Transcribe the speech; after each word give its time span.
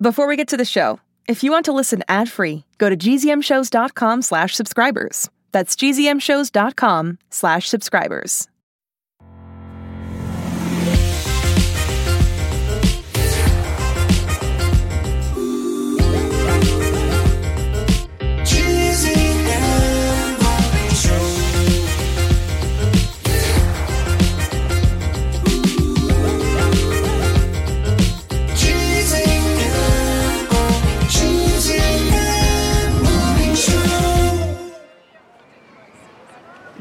Before 0.00 0.26
we 0.26 0.36
get 0.36 0.48
to 0.48 0.56
the 0.56 0.64
show, 0.64 1.00
if 1.26 1.42
you 1.42 1.50
want 1.50 1.64
to 1.66 1.72
listen 1.72 2.02
ad-free, 2.08 2.64
go 2.78 2.88
to 2.90 2.96
gzmshows.com 2.96 4.22
slash 4.22 4.54
subscribers. 4.54 5.30
That's 5.52 5.74
gzmshows.com 5.74 7.18
slash 7.30 7.68
subscribers. 7.68 8.48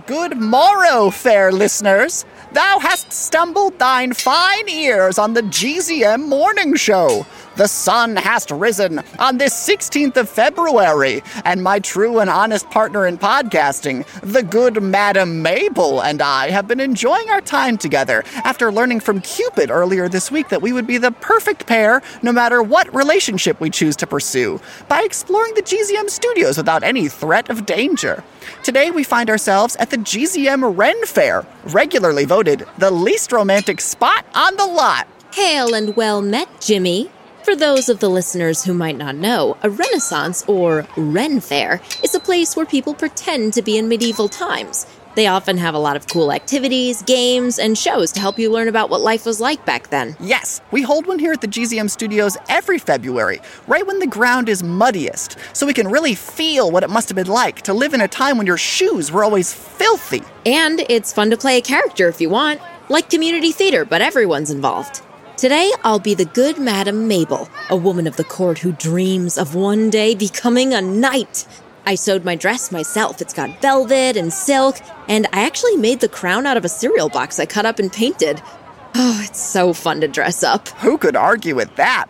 Good 0.03 0.37
morrow, 0.37 1.09
fair 1.09 1.51
listeners. 1.53 2.25
Thou 2.51 2.79
hast 2.79 3.13
stumbled 3.13 3.79
thine 3.79 4.13
fine 4.13 4.67
ears 4.67 5.17
on 5.17 5.33
the 5.33 5.41
GZM 5.41 6.27
morning 6.27 6.75
show. 6.75 7.25
The 7.55 7.67
sun 7.69 8.17
hast 8.17 8.51
risen 8.51 9.01
on 9.17 9.37
this 9.37 9.53
16th 9.53 10.17
of 10.17 10.29
February, 10.29 11.23
and 11.45 11.63
my 11.63 11.79
true 11.79 12.19
and 12.19 12.29
honest 12.29 12.69
partner 12.69 13.07
in 13.07 13.17
podcasting, 13.17 14.05
the 14.19 14.43
good 14.43 14.83
Madam 14.83 15.41
Mabel, 15.41 16.01
and 16.01 16.21
I 16.21 16.49
have 16.49 16.67
been 16.67 16.81
enjoying 16.81 17.29
our 17.29 17.39
time 17.39 17.77
together 17.77 18.25
after 18.43 18.73
learning 18.73 18.99
from 18.99 19.21
Cupid 19.21 19.71
earlier 19.71 20.09
this 20.09 20.29
week 20.29 20.49
that 20.49 20.61
we 20.61 20.73
would 20.73 20.85
be 20.85 20.97
the 20.97 21.11
perfect 21.11 21.65
pair 21.65 22.01
no 22.21 22.33
matter 22.33 22.61
what 22.61 22.93
relationship 22.93 23.61
we 23.61 23.69
choose 23.69 23.95
to 23.97 24.07
pursue 24.07 24.59
by 24.89 25.03
exploring 25.03 25.53
the 25.53 25.61
GZM 25.61 26.09
studios 26.09 26.57
without 26.57 26.83
any 26.83 27.07
threat 27.07 27.49
of 27.49 27.65
danger. 27.65 28.21
Today 28.63 28.91
we 28.91 29.05
find 29.05 29.29
ourselves 29.29 29.77
at 29.77 29.91
the 29.91 29.97
GZM 29.97 30.77
Ren 30.77 31.05
Fair, 31.05 31.45
regularly 31.67 32.25
voted 32.25 32.67
the 32.79 32.91
least 32.91 33.31
romantic 33.31 33.79
spot 33.79 34.25
on 34.35 34.57
the 34.57 34.65
lot. 34.65 35.07
Hail 35.33 35.73
and 35.73 35.95
well 35.95 36.21
met, 36.21 36.49
Jimmy. 36.59 37.11
For 37.45 37.55
those 37.55 37.89
of 37.89 37.99
the 37.99 38.09
listeners 38.09 38.63
who 38.63 38.73
might 38.73 38.97
not 38.97 39.13
know, 39.13 39.55
a 39.61 39.69
Renaissance 39.69 40.43
or 40.47 40.87
Ren 40.97 41.39
Fair 41.39 41.79
is 42.03 42.15
a 42.15 42.19
place 42.19 42.55
where 42.55 42.65
people 42.65 42.95
pretend 42.95 43.53
to 43.53 43.61
be 43.61 43.77
in 43.77 43.87
medieval 43.87 44.27
times. 44.27 44.87
They 45.13 45.27
often 45.27 45.55
have 45.57 45.75
a 45.75 45.79
lot 45.79 45.95
of 45.95 46.07
cool 46.07 46.31
activities, 46.31 47.03
games, 47.03 47.59
and 47.59 47.77
shows 47.77 48.11
to 48.13 48.19
help 48.19 48.39
you 48.39 48.51
learn 48.51 48.67
about 48.67 48.89
what 48.89 49.01
life 49.01 49.27
was 49.27 49.39
like 49.39 49.63
back 49.63 49.91
then. 49.91 50.17
Yes, 50.19 50.59
we 50.71 50.81
hold 50.81 51.05
one 51.05 51.19
here 51.19 51.33
at 51.33 51.41
the 51.41 51.47
GZM 51.47 51.87
studios 51.87 52.35
every 52.49 52.79
February, 52.79 53.39
right 53.67 53.85
when 53.85 53.99
the 53.99 54.07
ground 54.07 54.49
is 54.49 54.63
muddiest, 54.63 55.37
so 55.53 55.67
we 55.67 55.73
can 55.75 55.87
really 55.87 56.15
feel 56.15 56.71
what 56.71 56.81
it 56.81 56.89
must 56.89 57.09
have 57.09 57.15
been 57.15 57.27
like 57.27 57.61
to 57.61 57.75
live 57.75 57.93
in 57.93 58.01
a 58.01 58.07
time 58.07 58.39
when 58.39 58.47
your 58.47 58.57
shoes 58.57 59.11
were 59.11 59.23
always 59.23 59.53
filthy. 59.53 60.23
And 60.47 60.79
it's 60.89 61.13
fun 61.13 61.29
to 61.29 61.37
play 61.37 61.59
a 61.59 61.61
character 61.61 62.09
if 62.09 62.19
you 62.19 62.31
want, 62.31 62.59
like 62.89 63.11
community 63.11 63.51
theater, 63.51 63.85
but 63.85 64.01
everyone's 64.01 64.49
involved. 64.49 65.03
Today, 65.37 65.69
I'll 65.83 65.99
be 65.99 66.13
the 66.13 66.23
good 66.23 66.57
Madam 66.57 67.09
Mabel, 67.09 67.49
a 67.69 67.75
woman 67.75 68.07
of 68.07 68.15
the 68.15 68.23
court 68.23 68.59
who 68.59 68.71
dreams 68.71 69.37
of 69.37 69.53
one 69.53 69.89
day 69.89 70.15
becoming 70.15 70.73
a 70.73 70.81
knight. 70.81 71.45
I 71.85 71.95
sewed 71.95 72.23
my 72.23 72.35
dress 72.35 72.71
myself. 72.71 73.19
It's 73.19 73.33
got 73.33 73.61
velvet 73.61 74.15
and 74.15 74.31
silk, 74.31 74.77
and 75.09 75.27
I 75.33 75.41
actually 75.41 75.75
made 75.75 75.99
the 75.99 76.07
crown 76.07 76.45
out 76.45 76.55
of 76.55 76.63
a 76.63 76.69
cereal 76.69 77.09
box 77.09 77.37
I 77.37 77.45
cut 77.47 77.65
up 77.65 77.79
and 77.79 77.91
painted. 77.91 78.41
Oh, 78.97 79.21
it's 79.25 79.41
so 79.41 79.73
fun 79.73 79.99
to 79.99 80.07
dress 80.07 80.41
up. 80.41 80.69
Who 80.79 80.97
could 80.97 81.17
argue 81.17 81.53
with 81.53 81.75
that? 81.75 82.05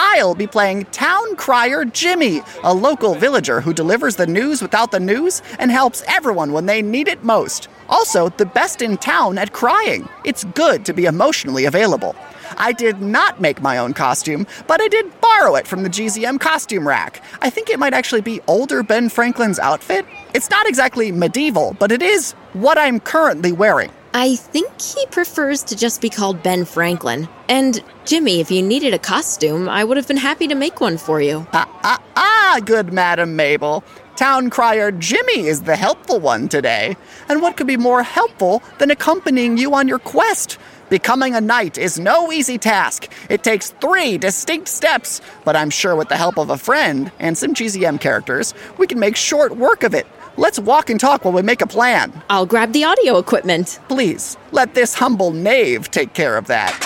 I'll 0.00 0.36
be 0.36 0.46
playing 0.46 0.84
Town 0.92 1.34
Crier 1.34 1.84
Jimmy, 1.84 2.40
a 2.62 2.72
local 2.72 3.16
villager 3.16 3.60
who 3.60 3.74
delivers 3.74 4.14
the 4.14 4.28
news 4.28 4.62
without 4.62 4.92
the 4.92 5.00
news 5.00 5.42
and 5.58 5.72
helps 5.72 6.04
everyone 6.06 6.52
when 6.52 6.66
they 6.66 6.82
need 6.82 7.08
it 7.08 7.24
most. 7.24 7.66
Also, 7.88 8.28
the 8.28 8.46
best 8.46 8.80
in 8.80 8.96
town 8.98 9.38
at 9.38 9.52
crying. 9.52 10.08
It's 10.24 10.44
good 10.44 10.84
to 10.84 10.92
be 10.92 11.06
emotionally 11.06 11.64
available. 11.64 12.14
I 12.58 12.70
did 12.70 13.02
not 13.02 13.40
make 13.40 13.60
my 13.60 13.76
own 13.76 13.92
costume, 13.92 14.46
but 14.68 14.80
I 14.80 14.86
did 14.86 15.20
borrow 15.20 15.56
it 15.56 15.66
from 15.66 15.82
the 15.82 15.90
GZM 15.90 16.38
costume 16.38 16.86
rack. 16.86 17.20
I 17.42 17.50
think 17.50 17.68
it 17.68 17.80
might 17.80 17.92
actually 17.92 18.20
be 18.20 18.40
older 18.46 18.84
Ben 18.84 19.08
Franklin's 19.08 19.58
outfit. 19.58 20.06
It's 20.32 20.48
not 20.48 20.68
exactly 20.68 21.10
medieval, 21.10 21.74
but 21.80 21.90
it 21.90 22.02
is 22.02 22.34
what 22.52 22.78
I'm 22.78 23.00
currently 23.00 23.50
wearing. 23.50 23.90
I 24.14 24.36
think 24.36 24.80
he 24.80 25.04
prefers 25.06 25.62
to 25.64 25.76
just 25.76 26.00
be 26.00 26.08
called 26.08 26.42
Ben 26.42 26.64
Franklin. 26.64 27.28
And 27.48 27.82
Jimmy, 28.06 28.40
if 28.40 28.50
you 28.50 28.62
needed 28.62 28.94
a 28.94 28.98
costume, 28.98 29.68
I 29.68 29.84
would 29.84 29.96
have 29.96 30.08
been 30.08 30.16
happy 30.16 30.48
to 30.48 30.54
make 30.54 30.80
one 30.80 30.96
for 30.96 31.20
you. 31.20 31.46
Ah, 31.52 31.68
ah, 31.82 32.02
ah, 32.16 32.60
good 32.64 32.92
Madam 32.92 33.36
Mabel. 33.36 33.84
Town 34.16 34.50
Crier 34.50 34.90
Jimmy 34.90 35.46
is 35.46 35.62
the 35.62 35.76
helpful 35.76 36.18
one 36.18 36.48
today. 36.48 36.96
And 37.28 37.40
what 37.42 37.56
could 37.56 37.66
be 37.66 37.76
more 37.76 38.02
helpful 38.02 38.62
than 38.78 38.90
accompanying 38.90 39.58
you 39.58 39.74
on 39.74 39.86
your 39.86 40.00
quest? 40.00 40.58
Becoming 40.88 41.34
a 41.34 41.40
knight 41.40 41.76
is 41.76 41.98
no 41.98 42.32
easy 42.32 42.56
task. 42.56 43.12
It 43.28 43.44
takes 43.44 43.70
three 43.70 44.16
distinct 44.16 44.68
steps, 44.68 45.20
but 45.44 45.54
I'm 45.54 45.70
sure 45.70 45.94
with 45.94 46.08
the 46.08 46.16
help 46.16 46.38
of 46.38 46.48
a 46.48 46.56
friend 46.56 47.12
and 47.18 47.36
some 47.36 47.52
GZM 47.54 48.00
characters, 48.00 48.54
we 48.78 48.86
can 48.86 48.98
make 48.98 49.16
short 49.16 49.56
work 49.56 49.82
of 49.84 49.94
it. 49.94 50.06
Let's 50.38 50.60
walk 50.60 50.88
and 50.88 51.00
talk 51.00 51.24
while 51.24 51.34
we 51.34 51.42
make 51.42 51.62
a 51.62 51.66
plan. 51.66 52.12
I'll 52.30 52.46
grab 52.46 52.72
the 52.72 52.84
audio 52.84 53.18
equipment. 53.18 53.80
Please, 53.88 54.36
let 54.52 54.72
this 54.72 54.94
humble 54.94 55.32
knave 55.32 55.90
take 55.90 56.14
care 56.14 56.36
of 56.36 56.46
that. 56.46 56.78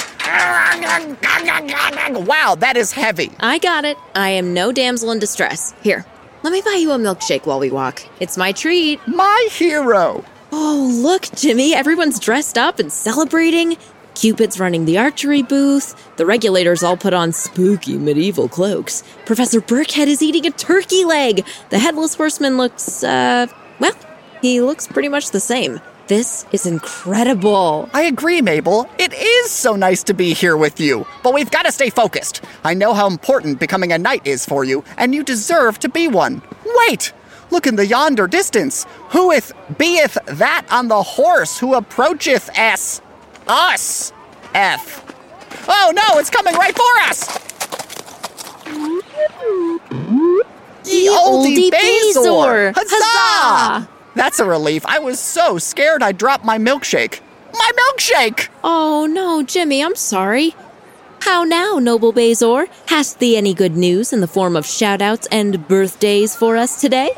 Wow, 2.27 2.55
that 2.59 2.79
is 2.79 2.93
heavy. 2.93 3.31
I 3.41 3.59
got 3.59 3.85
it. 3.85 3.99
I 4.15 4.31
am 4.31 4.55
no 4.55 4.73
damsel 4.73 5.11
in 5.11 5.19
distress. 5.19 5.75
Here, 5.83 6.07
let 6.43 6.55
me 6.55 6.63
buy 6.63 6.79
you 6.81 6.93
a 6.93 6.97
milkshake 6.97 7.45
while 7.45 7.61
we 7.61 7.71
walk. 7.71 8.03
It's 8.21 8.39
my 8.39 8.53
treat. 8.53 9.07
My 9.07 9.49
hero. 9.51 10.25
Oh, 10.51 10.91
look, 11.03 11.29
Jimmy, 11.35 11.75
everyone's 11.75 12.19
dressed 12.19 12.57
up 12.57 12.79
and 12.79 12.91
celebrating. 12.91 13.77
Cupid's 14.15 14.61
running 14.61 14.85
the 14.85 14.99
archery 14.99 15.43
booth. 15.43 15.95
The 16.17 16.27
regulators 16.27 16.83
all 16.83 16.97
put 16.97 17.15
on 17.15 17.33
spooky 17.33 17.97
medieval 17.99 18.49
cloaks. 18.49 19.03
Professor 19.25 19.61
Burkhead 19.61 20.07
is 20.07 20.23
eating 20.23 20.47
a 20.47 20.51
turkey 20.51 21.05
leg. 21.05 21.47
The 21.71 21.79
headless 21.79 22.15
horseman 22.15 22.57
looks, 22.57 23.03
uh, 23.03 23.47
well, 23.81 23.95
he 24.41 24.61
looks 24.61 24.87
pretty 24.87 25.09
much 25.09 25.31
the 25.31 25.41
same. 25.41 25.81
This 26.09 26.45
is 26.53 26.67
incredible. 26.67 27.89
I 27.95 28.03
agree, 28.03 28.43
Mabel. 28.43 28.91
It 28.99 29.15
is 29.15 29.51
so 29.51 29.77
nice 29.77 30.03
to 30.05 30.15
be 30.15 30.35
here 30.35 30.57
with 30.57 30.81
you. 30.81 31.07
But 31.23 31.33
we've 31.33 31.51
got 31.51 31.63
to 31.63 31.73
stay 31.73 31.91
focused. 31.91 32.43
I 32.65 32.75
know 32.75 32.93
how 32.93 33.07
important 33.07 33.61
becoming 33.61 33.93
a 33.93 33.99
knight 33.99 34.27
is 34.27 34.45
for 34.45 34.65
you, 34.65 34.85
and 34.99 35.15
you 35.15 35.23
deserve 35.23 35.79
to 35.79 35.89
be 35.89 36.09
one. 36.09 36.43
Wait! 36.87 37.13
Look 37.51 37.67
in 37.67 37.77
the 37.77 37.87
yonder 37.87 38.27
distance. 38.27 38.85
Whoeth 39.11 39.53
beeth 39.79 40.19
that 40.27 40.67
on 40.71 40.89
the 40.89 41.03
horse 41.03 41.59
who 41.59 41.75
approacheth 41.75 42.51
us? 42.59 43.01
Us! 43.47 44.13
F. 44.55 45.05
Oh 45.69 45.93
no, 45.95 46.19
it's 46.19 46.31
coming 46.31 46.55
right 46.55 46.75
for 46.75 46.83
us! 47.09 47.39
Ye 50.85 51.09
olde 51.09 51.73
Bezor! 51.73 52.73
Huzzah! 52.77 53.89
That's 54.15 54.41
a 54.41 54.45
relief. 54.45 54.85
I 54.87 54.99
was 54.99 55.19
so 55.19 55.59
scared 55.59 56.03
I 56.03 56.13
dropped 56.13 56.45
my 56.45 56.59
milkshake. 56.59 57.21
My 57.53 57.71
milkshake! 57.77 58.49
Oh 58.63 59.07
no, 59.07 59.43
Jimmy, 59.43 59.83
I'm 59.83 59.97
sorry. 59.97 60.55
How 61.21 61.45
now, 61.45 61.79
noble 61.79 62.13
Bazor? 62.13 62.67
Hast 62.87 63.21
thee 63.21 63.37
any 63.37 63.55
good 63.55 63.77
news 63.77 64.13
in 64.13 64.21
the 64.21 64.27
form 64.27 64.57
of 64.57 64.65
shoutouts 64.65 65.29
and 65.31 65.69
birthdays 65.69 66.35
for 66.35 66.57
us 66.57 66.81
today? 66.81 67.11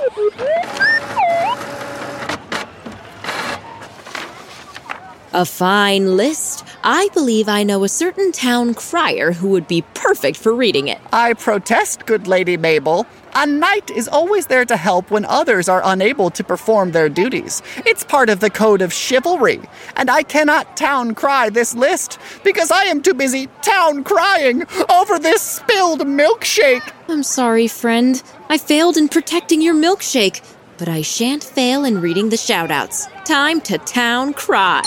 A 5.34 5.44
fine 5.44 6.16
list. 6.16 6.64
I 6.84 7.08
believe 7.12 7.48
I 7.48 7.64
know 7.64 7.82
a 7.82 7.88
certain 7.88 8.30
town 8.30 8.72
crier 8.72 9.32
who 9.32 9.48
would 9.48 9.66
be 9.66 9.82
perfect 9.92 10.36
for 10.36 10.54
reading 10.54 10.86
it. 10.86 11.00
I 11.12 11.32
protest, 11.32 12.06
good 12.06 12.28
Lady 12.28 12.56
Mabel. 12.56 13.04
A 13.34 13.44
knight 13.44 13.90
is 13.90 14.06
always 14.06 14.46
there 14.46 14.64
to 14.64 14.76
help 14.76 15.10
when 15.10 15.24
others 15.24 15.68
are 15.68 15.82
unable 15.84 16.30
to 16.30 16.44
perform 16.44 16.92
their 16.92 17.08
duties. 17.08 17.62
It's 17.78 18.04
part 18.04 18.30
of 18.30 18.38
the 18.38 18.48
code 18.48 18.80
of 18.80 18.92
chivalry. 18.92 19.60
And 19.96 20.08
I 20.08 20.22
cannot 20.22 20.76
town 20.76 21.16
cry 21.16 21.50
this 21.50 21.74
list 21.74 22.20
because 22.44 22.70
I 22.70 22.84
am 22.84 23.02
too 23.02 23.14
busy 23.14 23.48
town 23.60 24.04
crying 24.04 24.62
over 24.88 25.18
this 25.18 25.42
spilled 25.42 26.02
milkshake. 26.02 26.88
I'm 27.08 27.24
sorry, 27.24 27.66
friend. 27.66 28.22
I 28.48 28.56
failed 28.56 28.96
in 28.96 29.08
protecting 29.08 29.60
your 29.60 29.74
milkshake, 29.74 30.48
but 30.78 30.88
I 30.88 31.02
shan't 31.02 31.42
fail 31.42 31.84
in 31.84 32.00
reading 32.00 32.28
the 32.28 32.36
shoutouts. 32.36 33.08
Time 33.24 33.60
to 33.62 33.78
town 33.78 34.32
cry. 34.32 34.82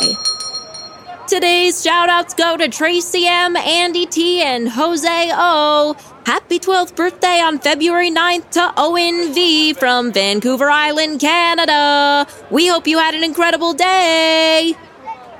Today's 1.27 1.83
shoutouts 1.83 2.37
go 2.37 2.55
to 2.55 2.69
Tracy 2.69 3.25
M, 3.27 3.57
Andy 3.57 4.05
T, 4.05 4.41
and 4.41 4.69
Jose 4.69 5.29
O. 5.33 5.97
Happy 6.25 6.57
12th 6.57 6.95
birthday 6.95 7.41
on 7.41 7.59
February 7.59 8.09
9th 8.09 8.49
to 8.51 8.73
Owen 8.77 9.33
V 9.33 9.73
from 9.73 10.13
Vancouver 10.13 10.69
Island, 10.69 11.19
Canada. 11.19 12.25
We 12.49 12.67
hope 12.67 12.87
you 12.87 12.97
had 12.97 13.13
an 13.13 13.25
incredible 13.25 13.73
day. 13.73 14.73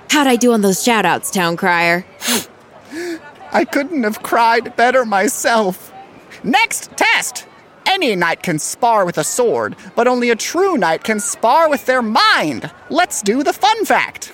How'd 0.10 0.28
I 0.28 0.36
do 0.36 0.52
on 0.52 0.60
those 0.60 0.84
shoutouts, 0.84 1.32
Town 1.32 1.56
Crier? 1.56 2.06
I 3.54 3.64
couldn't 3.64 4.04
have 4.04 4.22
cried 4.22 4.76
better 4.76 5.06
myself. 5.06 5.94
Next 6.44 6.92
test! 6.98 7.48
Any 7.86 8.14
knight 8.18 8.44
can 8.44 8.60
spar 8.60 9.06
with 9.06 9.18
a 9.18 9.24
sword, 9.24 9.78
but 9.96 10.06
only 10.06 10.32
a 10.32 10.36
true 10.36 10.76
knight 10.76 11.06
can 11.06 11.22
spar 11.22 11.70
with 11.70 11.86
their 11.86 12.02
mind. 12.02 12.70
Let's 12.90 13.22
do 13.22 13.42
the 13.42 13.54
fun 13.54 13.86
fact. 13.86 14.34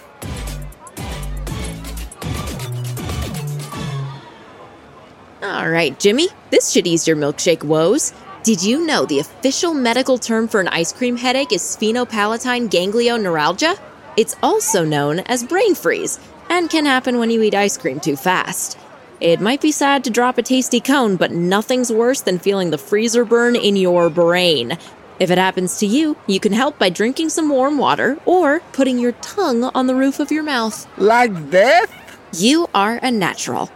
All 5.44 5.70
right, 5.70 6.00
Jimmy, 6.00 6.30
this 6.52 6.72
should 6.72 6.88
ease 6.88 7.06
your 7.06 7.18
milkshake 7.18 7.66
woes. 7.66 8.14
Did 8.44 8.64
you 8.64 8.86
know 8.86 9.06
the 9.06 9.20
official 9.20 9.74
medical 9.74 10.18
term 10.18 10.48
for 10.48 10.62
an 10.62 10.70
ice 10.70 10.94
cream 10.94 11.18
headache 11.18 11.52
is 11.52 11.62
sphenopalatine 11.62 12.70
ganglioneuralgia? 12.70 13.78
It's 14.16 14.38
also 14.42 14.86
known 14.86 15.20
as 15.20 15.44
brain 15.44 15.76
freeze 15.76 16.18
and 16.50 16.70
can 16.70 16.86
happen 16.86 17.20
when 17.20 17.30
you 17.30 17.42
eat 17.42 17.56
ice 17.56 17.78
cream 17.78 18.00
too 18.00 18.16
fast. 18.16 18.78
It 19.20 19.42
might 19.42 19.60
be 19.60 19.74
sad 19.74 20.06
to 20.06 20.10
drop 20.10 20.38
a 20.38 20.44
tasty 20.44 20.80
cone, 20.80 21.18
but 21.18 21.32
nothing's 21.32 21.92
worse 21.92 22.22
than 22.22 22.40
feeling 22.40 22.70
the 22.70 22.78
freezer 22.78 23.26
burn 23.26 23.58
in 23.58 23.76
your 23.76 24.10
brain. 24.10 24.78
If 25.20 25.30
it 25.30 25.38
happens 25.38 25.78
to 25.80 25.86
you, 25.86 26.16
you 26.26 26.40
can 26.40 26.54
help 26.54 26.80
by 26.80 26.88
drinking 26.88 27.30
some 27.30 27.50
warm 27.50 27.78
water 27.78 28.18
or 28.26 28.62
putting 28.72 28.98
your 28.98 29.12
tongue 29.12 29.66
on 29.66 29.88
the 29.88 29.96
roof 29.96 30.22
of 30.22 30.32
your 30.32 30.44
mouth. 30.44 30.88
Like 30.98 31.52
this? 31.52 31.92
You 32.32 32.70
are 32.74 32.98
a 33.04 33.12
natural. 33.12 33.70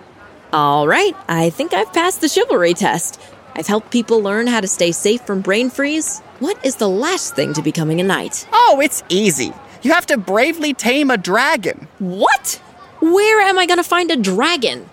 All 0.53 0.87
right, 0.87 1.13
I 1.27 1.49
think 1.49 1.73
I've 1.73 1.91
passed 1.91 2.21
the 2.21 2.29
chivalry 2.29 2.73
test. 2.73 3.19
I've 3.55 3.67
helped 3.67 3.91
people 3.91 4.21
learn 4.21 4.47
how 4.47 4.61
to 4.61 4.67
stay 4.67 4.93
safe 4.93 5.21
from 5.21 5.41
brain 5.41 5.69
freeze. 5.69 6.19
What 6.39 6.63
is 6.65 6.77
the 6.77 6.87
last 6.87 7.35
thing 7.35 7.53
to 7.53 7.61
becoming 7.61 7.99
a 7.99 8.03
knight? 8.03 8.47
Oh, 8.53 8.79
it's 8.81 9.03
easy. 9.09 9.51
You 9.81 9.91
have 9.91 10.05
to 10.07 10.17
bravely 10.17 10.73
tame 10.73 11.11
a 11.11 11.17
dragon. 11.17 11.87
What? 11.99 12.61
Where 13.01 13.41
am 13.41 13.59
I 13.59 13.65
going 13.65 13.77
to 13.77 13.83
find 13.83 14.09
a 14.09 14.15
dragon? 14.15 14.89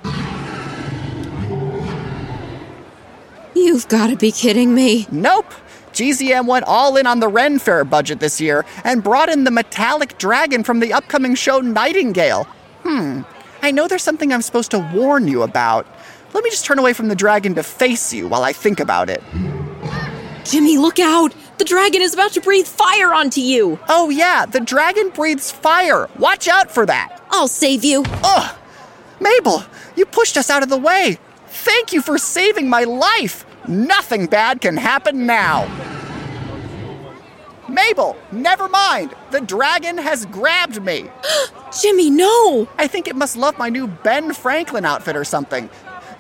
You've 3.55 3.87
got 3.89 4.09
to 4.09 4.17
be 4.17 4.33
kidding 4.33 4.75
me. 4.75 5.07
Nope. 5.13 5.53
GZM 5.93 6.47
went 6.47 6.65
all 6.65 6.97
in 6.97 7.07
on 7.07 7.21
the 7.21 7.29
Ren 7.29 7.61
Fair 7.61 7.85
budget 7.85 8.19
this 8.19 8.41
year 8.41 8.65
and 8.83 9.05
brought 9.05 9.29
in 9.29 9.45
the 9.45 9.53
metallic 9.53 10.19
dragon 10.19 10.65
from 10.65 10.81
the 10.81 10.93
upcoming 10.93 11.37
show 11.37 11.61
Nightingale. 11.61 12.45
Hmm, 12.83 13.23
I 13.65 13.71
know 13.71 13.89
there's 13.89 14.03
something 14.03 14.31
I'm 14.31 14.43
supposed 14.43 14.71
to 14.73 14.91
warn 14.93 15.27
you 15.27 15.41
about. 15.41 15.87
Let 16.35 16.45
me 16.45 16.51
just 16.51 16.67
turn 16.67 16.79
away 16.79 16.93
from 16.93 17.09
the 17.09 17.15
dragon 17.15 17.55
to 17.55 17.63
face 17.63 18.13
you 18.13 18.29
while 18.29 18.45
I 18.45 18.53
think 18.53 18.79
about 18.79 19.09
it. 19.09 19.23
Jimmy, 20.45 20.77
look 20.77 20.99
out! 20.99 21.35
The 21.57 21.65
dragon 21.65 22.03
is 22.03 22.13
about 22.13 22.33
to 22.33 22.43
breathe 22.43 22.67
fire 22.67 23.15
onto 23.15 23.41
you! 23.41 23.79
Oh, 23.89 24.11
yeah, 24.11 24.45
the 24.45 24.61
dragon 24.61 25.09
breathes 25.09 25.51
fire. 25.51 26.11
Watch 26.19 26.47
out 26.47 26.71
for 26.71 26.85
that. 26.85 27.23
I'll 27.31 27.49
save 27.49 27.85
you. 27.85 28.05
Ugh! 28.23 28.55
Mabel, 29.19 29.65
you 29.97 30.05
pushed 30.05 30.37
us 30.37 30.51
out 30.51 30.63
of 30.63 30.69
the 30.69 30.77
way. 30.77 31.17
Thank 31.47 31.95
you 31.95 32.03
for 32.03 32.19
saving 32.19 32.69
my 32.69 32.85
life. 32.85 33.47
Nothing 33.67 34.27
bad 34.27 34.61
can 34.61 34.77
happen 34.77 35.25
now. 35.25 35.65
Mabel, 37.67 38.15
never 38.31 38.69
mind. 38.69 39.15
The 39.31 39.41
dragon 39.41 39.97
has 39.97 40.27
grabbed 40.27 40.83
me. 40.83 41.09
Jimmy, 41.81 42.11
no! 42.11 42.69
I 42.79 42.87
think 42.87 43.09
it 43.09 43.17
must 43.17 43.37
love 43.37 43.59
my 43.59 43.69
new 43.69 43.87
Ben 43.87 44.33
Franklin 44.33 44.85
outfit 44.85 45.17
or 45.17 45.25
something. 45.25 45.69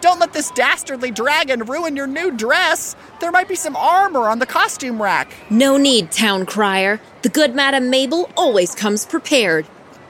Don't 0.00 0.18
let 0.18 0.32
this 0.32 0.50
dastardly 0.50 1.10
dragon 1.10 1.60
ruin 1.60 1.96
your 1.96 2.06
new 2.06 2.30
dress. 2.30 2.94
There 3.20 3.30
might 3.30 3.48
be 3.48 3.54
some 3.54 3.76
armor 3.76 4.28
on 4.28 4.38
the 4.38 4.46
costume 4.46 5.00
rack. 5.00 5.32
No 5.48 5.76
need, 5.76 6.10
town 6.10 6.44
crier. 6.44 7.00
The 7.22 7.28
good 7.28 7.54
Madam 7.54 7.88
Mabel 7.88 8.28
always 8.36 8.74
comes 8.74 9.06
prepared. 9.06 9.66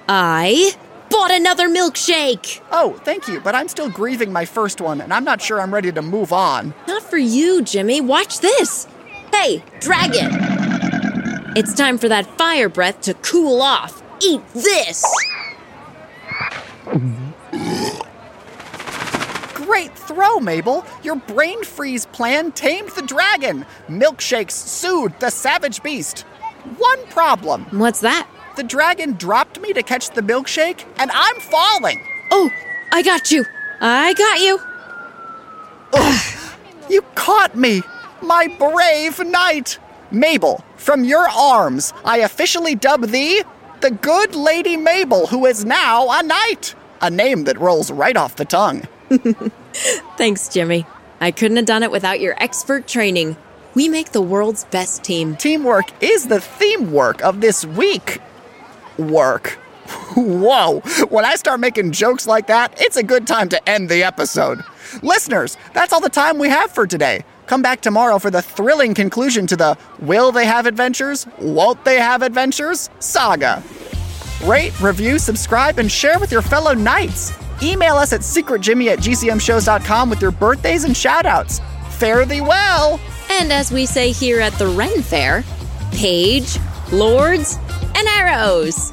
I 0.09 0.73
bought 1.11 1.31
another 1.31 1.69
milkshake! 1.69 2.61
Oh, 2.73 2.95
thank 3.05 3.29
you, 3.29 3.41
but 3.41 3.55
I'm 3.55 3.69
still 3.69 3.89
grieving 3.89 4.33
my 4.33 4.45
first 4.45 4.81
one, 4.81 5.01
and 5.01 5.13
I'm 5.13 5.25
not 5.25 5.41
sure 5.41 5.61
I'm 5.61 5.73
ready 5.73 5.93
to 5.93 6.03
move 6.03 6.33
on. 6.33 6.75
Not 6.89 7.03
for 7.03 7.19
you, 7.19 7.63
Jimmy. 7.63 8.01
Watch 8.01 8.41
this. 8.41 8.89
Hey, 9.33 9.63
dragon! 9.81 10.31
It's 11.57 11.73
time 11.73 11.99
for 11.99 12.09
that 12.09 12.27
fire 12.37 12.69
breath 12.69 13.01
to 13.03 13.15
cool 13.15 13.63
off. 13.63 14.03
Eat 14.21 14.43
this! 14.55 15.05
Great 19.55 19.99
throw, 19.99 20.39
Mabel! 20.39 20.85
Your 21.03 21.17
brain 21.17 21.65
freeze 21.65 22.07
plan 22.07 22.53
tamed 22.53 22.91
the 22.91 23.03
dragon! 23.03 23.67
Milkshakes 23.89 24.53
sued 24.53 25.19
the 25.19 25.31
savage 25.31 25.83
beast! 25.83 26.21
One 26.79 27.05
problem 27.07 27.65
What's 27.79 28.01
that? 28.01 28.29
the 28.57 28.63
dragon 28.63 29.15
dropped 29.15 29.61
me 29.61 29.73
to 29.73 29.83
catch 29.83 30.11
the 30.11 30.21
milkshake, 30.23 30.85
and 30.99 31.11
I'm 31.13 31.41
falling! 31.41 32.01
Oh, 32.31 32.49
I 32.93 33.03
got 33.03 33.33
you. 33.33 33.45
I 33.81 34.15
got 34.15 34.39
you. 34.41 34.61
You 36.89 37.03
caught 37.17 37.57
me! 37.57 37.83
My 38.23 38.47
brave 38.59 39.19
knight! 39.19 39.79
Mabel, 40.13 40.63
from 40.77 41.03
your 41.03 41.29
arms, 41.29 41.93
I 42.05 42.19
officially 42.19 42.77
dub 42.77 43.07
thee 43.07 43.43
the 43.81 43.91
good 43.91 44.35
Lady 44.35 44.77
Mabel, 44.77 45.27
who 45.27 45.45
is 45.45 45.65
now 45.65 46.09
a 46.11 46.23
knight! 46.23 46.75
A 47.05 47.11
name 47.11 47.45
that 47.45 47.61
rolls 47.61 47.91
right 47.91 48.17
off 48.17 48.37
the 48.37 48.47
tongue. 48.47 48.89
Thanks, 50.17 50.49
Jimmy. 50.49 50.87
I 51.21 51.33
couldn't 51.33 51.59
have 51.59 51.67
done 51.67 51.83
it 51.83 51.91
without 51.91 52.19
your 52.19 52.35
expert 52.43 52.89
training. 52.89 53.37
We 53.75 53.91
make 53.91 54.13
the 54.13 54.23
world's 54.23 54.65
best 54.65 55.05
team. 55.05 55.37
Teamwork 55.37 55.85
is 56.03 56.29
the 56.29 56.41
theme 56.41 56.93
work 56.93 57.23
of 57.23 57.43
this 57.43 57.67
week. 57.67 58.21
Work. 58.97 59.49
Whoa, 60.17 60.81
when 61.11 61.27
I 61.27 61.35
start 61.35 61.61
making 61.61 61.93
jokes 61.93 62.27
like 62.27 62.47
that, 62.47 62.81
it's 62.81 62.97
a 62.97 63.03
good 63.03 63.27
time 63.27 63.51
to 63.51 63.69
end 63.69 63.91
the 63.91 64.03
episode. 64.03 64.65
Listeners, 65.03 65.59
that's 65.75 65.93
all 65.93 66.01
the 66.01 66.09
time 66.09 66.39
we 66.39 66.49
have 66.49 66.71
for 66.71 66.87
today. 66.87 67.23
Come 67.49 67.61
back 67.61 67.83
tomorrow 67.83 68.19
for 68.19 68.31
the 68.31 68.41
thrilling 68.41 68.95
conclusion 68.95 69.47
to 69.49 69.57
the 69.57 69.77
Will 70.01 70.33
They 70.33 70.47
Have 70.47 70.65
Adventures? 70.65 71.27
Won't 71.39 71.85
They 71.85 71.99
Have 71.99 72.23
Adventures? 72.23 72.89
saga. 72.99 73.63
Rate, 74.43 74.79
review, 74.81 75.19
subscribe, 75.19 75.79
and 75.79 75.91
share 75.91 76.19
with 76.19 76.33
your 76.33 76.43
fellow 76.43 76.75
knights. 76.75 77.33
Email 77.63 77.95
us 77.95 78.13
at 78.13 78.21
secretjimmy 78.21 78.89
at 78.89 78.99
gzmshows.com 78.99 80.11
with 80.11 80.21
your 80.21 80.33
birthdays 80.33 80.85
and 80.85 80.95
shoutouts. 80.95 81.63
Fare 81.93 82.25
thee 82.25 82.41
well! 82.41 83.01
And 83.31 83.53
as 83.53 83.73
we 83.73 83.87
say 83.87 84.13
here 84.13 84.41
at 84.41 84.53
the 84.55 84.67
Ren 84.67 85.03
Fair, 85.03 85.45
page, 85.93 86.59
lords, 86.93 87.59
and 87.95 88.07
arrows. 88.09 88.93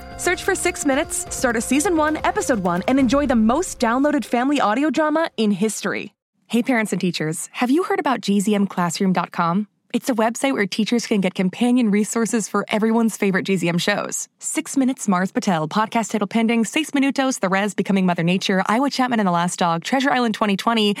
Search 0.21 0.43
for 0.43 0.53
Six 0.53 0.85
Minutes, 0.85 1.25
start 1.35 1.55
a 1.55 1.61
season 1.61 1.97
one, 1.97 2.17
episode 2.17 2.59
one, 2.59 2.83
and 2.87 2.99
enjoy 2.99 3.25
the 3.25 3.35
most 3.35 3.79
downloaded 3.79 4.23
family 4.23 4.61
audio 4.61 4.91
drama 4.91 5.31
in 5.35 5.49
history. 5.49 6.13
Hey, 6.45 6.61
parents 6.61 6.91
and 6.91 7.01
teachers, 7.01 7.49
have 7.53 7.71
you 7.71 7.81
heard 7.81 7.99
about 7.99 8.21
gzmclassroom.com? 8.21 9.67
It's 9.95 10.09
a 10.09 10.13
website 10.13 10.53
where 10.53 10.67
teachers 10.67 11.07
can 11.07 11.21
get 11.21 11.33
companion 11.33 11.89
resources 11.89 12.47
for 12.47 12.65
everyone's 12.67 13.17
favorite 13.17 13.47
GZM 13.47 13.81
shows. 13.81 14.29
Six 14.37 14.77
Minutes, 14.77 15.07
Mars 15.07 15.31
Patel, 15.31 15.67
Podcast 15.67 16.11
Title 16.11 16.27
Pending, 16.27 16.65
Seis 16.65 16.91
Minutos, 16.91 17.39
The 17.39 17.49
Res, 17.49 17.73
Becoming 17.73 18.05
Mother 18.05 18.21
Nature, 18.21 18.61
Iowa 18.67 18.91
Chapman 18.91 19.19
and 19.19 19.25
the 19.27 19.31
Last 19.31 19.57
Dog, 19.57 19.83
Treasure 19.83 20.11
Island 20.11 20.35
2020, 20.35 20.95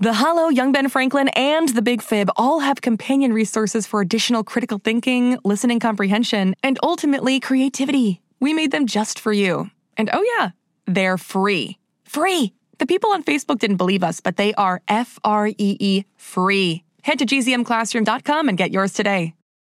The 0.00 0.12
Hollow, 0.12 0.50
Young 0.50 0.72
Ben 0.72 0.90
Franklin, 0.90 1.28
and 1.28 1.70
The 1.70 1.80
Big 1.80 2.02
Fib 2.02 2.30
all 2.36 2.60
have 2.60 2.82
companion 2.82 3.32
resources 3.32 3.86
for 3.86 4.02
additional 4.02 4.44
critical 4.44 4.78
thinking, 4.84 5.38
listening 5.46 5.80
comprehension, 5.80 6.54
and 6.62 6.78
ultimately 6.82 7.40
creativity. 7.40 8.20
We 8.40 8.54
made 8.54 8.72
them 8.72 8.86
just 8.86 9.20
for 9.20 9.32
you. 9.32 9.70
And 9.96 10.10
oh, 10.12 10.24
yeah, 10.38 10.50
they're 10.86 11.18
free. 11.18 11.78
Free! 12.04 12.52
The 12.78 12.86
people 12.86 13.10
on 13.10 13.22
Facebook 13.22 13.58
didn't 13.58 13.76
believe 13.76 14.02
us, 14.02 14.20
but 14.20 14.36
they 14.36 14.54
are 14.54 14.80
F 14.88 15.18
R 15.22 15.48
E 15.48 15.54
E 15.58 16.04
free. 16.16 16.82
Head 17.02 17.18
to 17.18 17.26
gzmclassroom.com 17.26 18.48
and 18.48 18.56
get 18.56 18.70
yours 18.72 18.94
today. 18.94 19.34